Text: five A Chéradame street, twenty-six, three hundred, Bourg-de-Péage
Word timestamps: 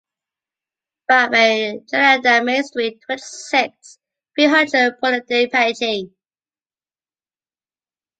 five 1.07 1.31
A 1.31 1.79
Chéradame 1.85 2.63
street, 2.63 2.99
twenty-six, 3.05 3.99
three 4.33 4.45
hundred, 4.47 4.95
Bourg-de-Péage 4.99 6.11